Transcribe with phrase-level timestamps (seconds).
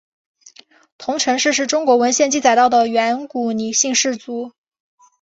[0.97, 4.51] 彤城氏是中国文献记载到的远古姒姓氏族。